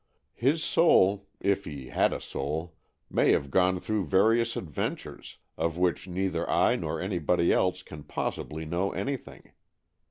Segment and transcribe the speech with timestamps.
[0.33, 2.73] His soul, if he had a soul,
[3.07, 8.65] may have gone through various adventures, of which neither I nor anybody else can possibly
[8.65, 9.51] know anything.